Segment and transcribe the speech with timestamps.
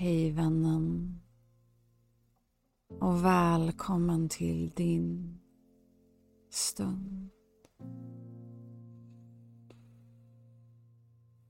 [0.00, 1.20] Hej vännen.
[3.00, 5.38] Och välkommen till din
[6.50, 7.28] stund.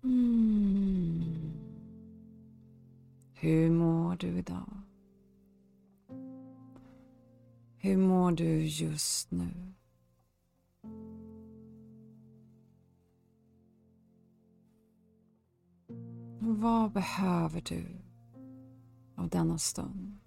[0.05, 1.53] Mm.
[3.35, 4.81] Hur mår du idag?
[7.79, 9.75] Hur mår du just nu?
[16.41, 18.10] Vad behöver du
[19.21, 20.19] av denna stund?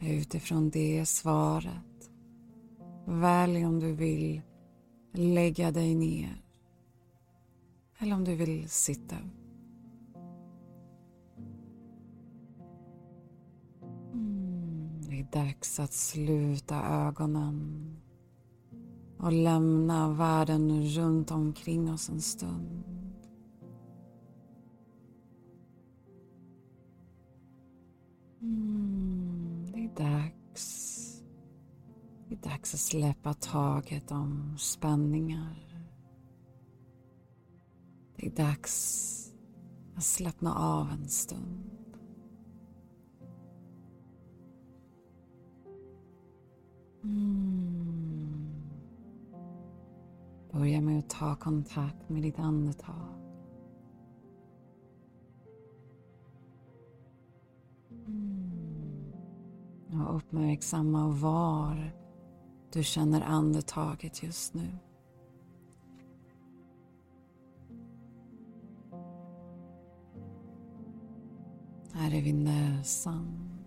[0.00, 2.10] Utifrån det svaret
[3.06, 4.42] välj om du vill
[5.12, 6.44] lägga dig ner
[7.98, 9.44] eller om du vill sitta upp.
[14.12, 17.96] Mm, det är dags att sluta ögonen
[19.24, 22.84] och lämna världen runt omkring oss en stund.
[28.42, 31.22] Mm, det är dags.
[32.28, 35.86] Det är dags att släppa taget om spänningar.
[38.16, 39.32] Det är dags
[39.96, 41.70] att slappna av en stund.
[47.04, 47.83] Mm.
[50.54, 53.08] Börja med att ta kontakt med ditt andetag.
[58.06, 60.00] Mm.
[60.00, 61.92] Och uppmärksamma var
[62.72, 64.78] du känner andetaget just nu.
[71.92, 73.58] Här är vid näsan,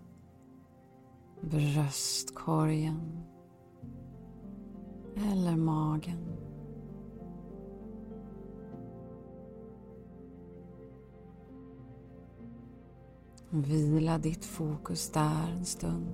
[1.41, 3.23] bröstkorgen
[5.15, 6.36] eller magen.
[13.49, 16.07] Vila ditt fokus där en stund.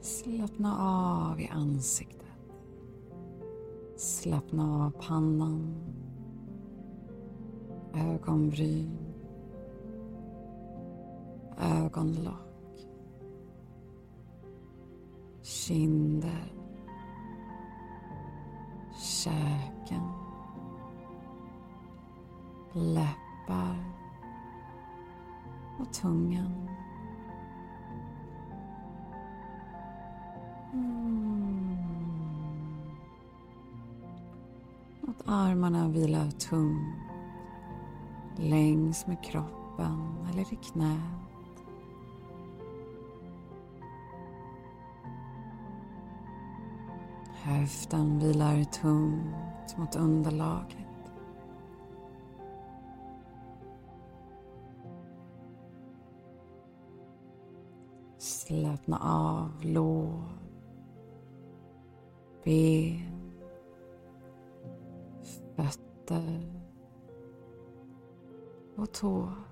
[0.00, 0.78] Slappna
[1.30, 2.18] av i ansiktet.
[3.96, 5.74] Slappna av pannan.
[7.94, 8.98] Ögonbryn.
[11.58, 12.51] Ögonlock.
[15.66, 16.52] Kinder.
[18.98, 20.08] Käken.
[22.72, 23.84] Läppar.
[25.78, 26.68] Och tungan.
[30.72, 31.76] Mm.
[35.00, 36.96] Låt armarna vila tungt
[38.36, 41.31] längs med kroppen eller i knät.
[47.44, 50.76] Höften vilar tungt mot underlaget.
[58.18, 60.22] Slappna av lår,
[62.44, 63.32] ben,
[65.56, 66.62] fötter
[68.76, 69.51] och tår.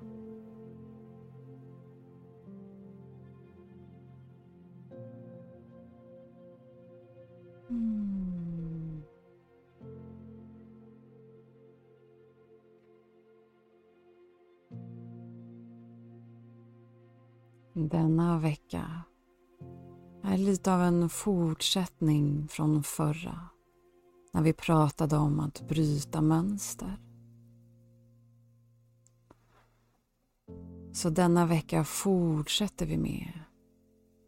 [17.89, 19.03] Denna vecka
[20.23, 23.41] är lite av en fortsättning från förra
[24.33, 26.97] när vi pratade om att bryta mönster.
[30.93, 33.41] Så denna vecka fortsätter vi med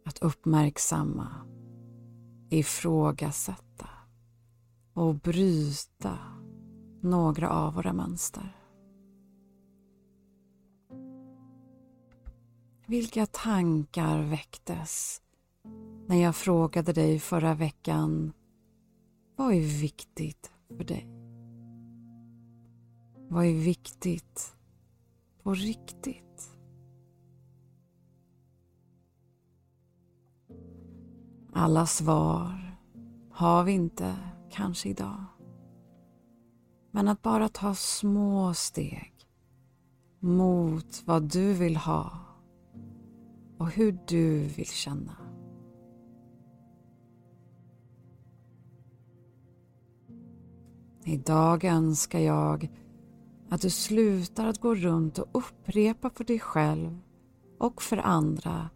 [0.05, 1.27] att uppmärksamma,
[2.49, 3.89] ifrågasätta
[4.93, 6.17] och bryta
[7.01, 8.62] några av våra mönster.
[12.85, 15.21] Vilka tankar väcktes
[16.07, 18.33] när jag frågade dig förra veckan
[19.35, 21.07] vad är viktigt för dig?
[23.29, 24.55] Vad är viktigt
[25.43, 26.57] på riktigt?
[31.53, 32.77] Alla svar
[33.31, 34.15] har vi inte
[34.51, 35.25] kanske idag.
[36.91, 39.13] Men att bara ta små steg
[40.19, 42.32] mot vad du vill ha
[43.63, 45.15] och hur du vill känna.
[51.05, 52.69] Idag önskar jag
[53.49, 56.99] att du slutar att gå runt och upprepa för dig själv
[57.59, 58.69] och för andra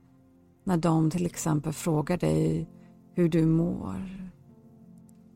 [0.64, 2.70] när de till exempel frågar dig
[3.14, 4.32] hur du mår.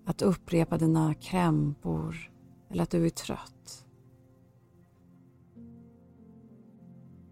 [0.05, 2.31] Att upprepa dina krämpor
[2.69, 3.85] eller att du är trött.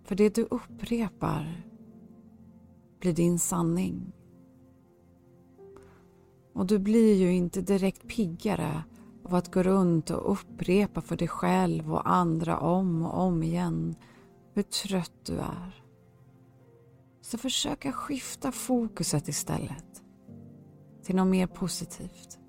[0.04, 1.69] För det du upprepar
[3.00, 4.13] blir din sanning.
[6.54, 8.84] Och du blir ju inte direkt piggare
[9.24, 13.96] av att gå runt och upprepa för dig själv och andra om och om igen
[14.54, 15.84] hur trött du är.
[17.22, 20.04] Så försök att skifta fokuset istället
[21.04, 22.40] till något mer positivt.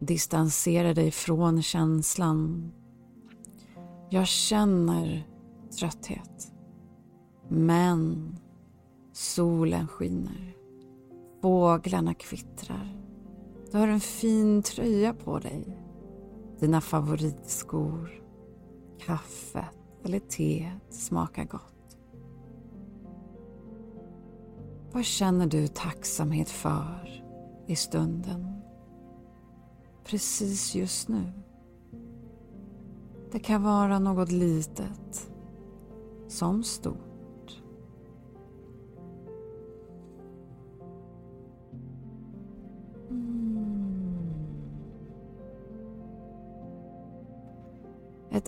[0.00, 2.72] Distansera dig från känslan.
[4.10, 5.28] Jag känner
[5.78, 6.49] trötthet.
[7.52, 8.36] Men
[9.12, 10.56] solen skiner.
[11.42, 12.96] Fåglarna kvittrar.
[13.70, 15.78] Du har en fin tröja på dig.
[16.58, 18.22] Dina favoritskor.
[18.98, 19.64] Kaffet
[20.04, 21.98] eller teet smakar gott.
[24.92, 27.24] Vad känner du tacksamhet för
[27.66, 28.60] i stunden?
[30.04, 31.32] Precis just nu.
[33.32, 35.30] Det kan vara något litet
[36.28, 37.09] som stort.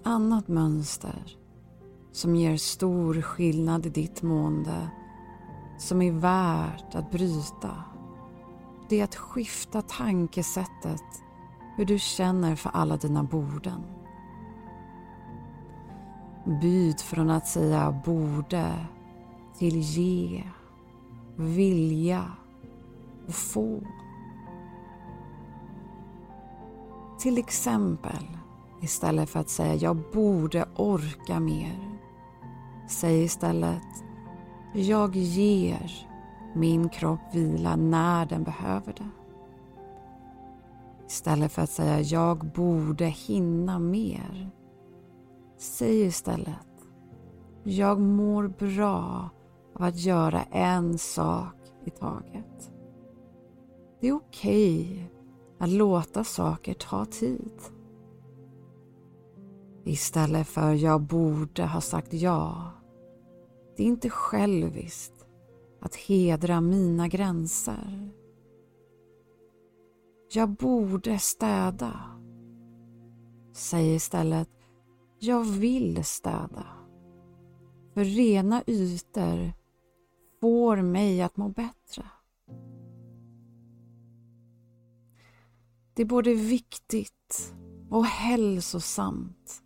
[0.03, 1.37] Ett annat mönster
[2.13, 4.91] som ger stor skillnad i ditt mående
[5.79, 7.85] som är värt att bryta
[8.89, 11.05] det är att skifta tankesättet
[11.77, 13.83] hur du känner för alla dina borden.
[16.61, 18.87] Byt från att säga borde
[19.59, 20.45] till ge,
[21.37, 22.25] vilja
[23.27, 23.81] och få.
[27.19, 28.42] Till exempel
[28.83, 31.99] Istället för att säga jag borde orka mer.
[32.89, 34.05] Säg istället
[34.75, 36.09] jag ger
[36.55, 39.09] min kropp vila när den behöver det.
[41.07, 44.51] Istället för att säga jag borde hinna mer.
[45.59, 46.89] Säg istället
[47.63, 49.31] jag mår bra
[49.75, 52.73] av att göra en sak i taget.
[54.01, 55.05] Det är okej okay
[55.59, 57.53] att låta saker ta tid.
[59.85, 62.73] Istället för jag borde ha sagt ja.
[63.77, 65.27] Det är inte själviskt
[65.81, 68.11] att hedra mina gränser.
[70.33, 72.01] Jag borde städa.
[73.53, 74.51] Säg istället
[75.19, 76.67] jag vill städa.
[77.95, 79.53] För rena ytor
[80.41, 82.05] får mig att må bättre.
[85.95, 87.55] Det är både viktigt
[87.91, 89.63] och hälsosamt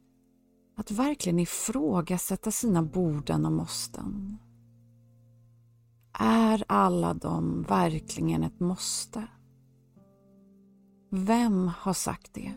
[0.76, 4.38] att verkligen ifrågasätta sina borden och måsten.
[6.18, 9.28] Är alla de verkligen ett måste?
[11.10, 12.52] Vem har sagt det?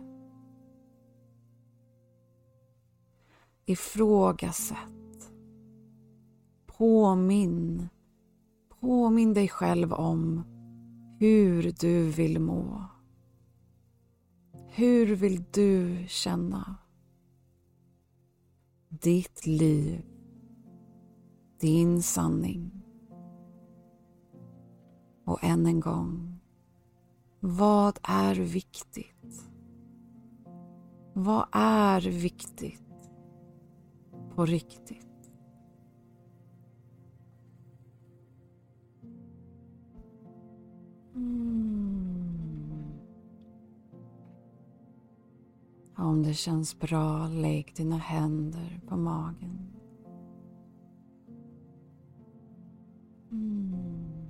[3.65, 5.31] Ifrågasätt.
[6.65, 7.89] Påminn.
[8.79, 10.43] Påminn dig själv om
[11.19, 12.83] hur du vill må.
[14.67, 16.75] Hur vill du känna?
[18.91, 20.05] Ditt liv.
[21.60, 22.72] Din sanning.
[25.25, 26.39] Och än en gång.
[27.39, 29.50] Vad är viktigt?
[31.13, 33.12] Vad är viktigt
[34.36, 35.31] på riktigt?
[41.15, 41.68] Mm.
[46.01, 49.68] Om det känns bra, lägg dina händer på magen.
[53.32, 54.27] Mm.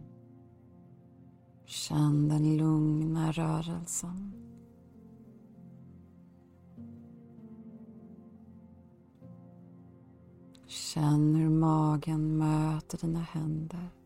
[1.65, 4.33] Känn den lugna rörelsen.
[10.67, 13.98] Känn hur magen möter dina händer.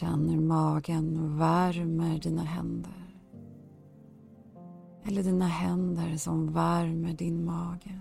[0.00, 3.20] Känn hur magen värmer dina händer.
[5.04, 8.00] Eller dina händer som värmer din mage.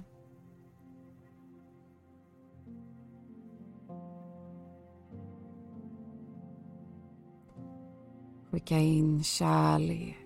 [8.51, 10.17] Skicka in kärlek,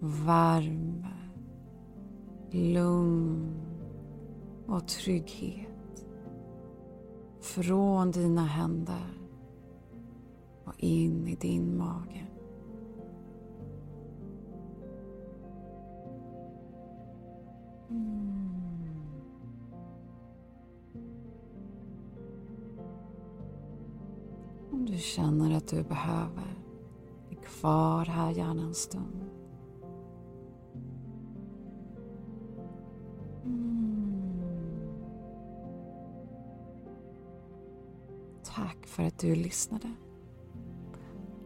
[0.00, 1.16] värme,
[2.50, 3.60] lugn
[4.66, 6.06] och trygghet
[7.40, 9.23] från dina händer
[10.64, 12.26] och in i din mage.
[17.90, 18.34] Mm.
[24.70, 26.64] Om du känner att du behöver,
[27.30, 29.24] är kvar här gärna en stund.
[33.44, 33.84] Mm.
[38.42, 39.90] Tack för att du lyssnade.